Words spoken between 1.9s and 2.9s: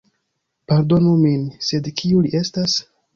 kiu li estas?